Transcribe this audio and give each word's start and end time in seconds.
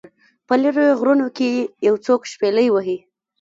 په 0.47 0.53
لیرو 0.61 0.85
غرونو 0.99 1.27
کې 1.37 1.49
یو 1.87 1.95
څوک 2.05 2.21
شپیلۍ 2.31 2.67
وهي 2.71 2.97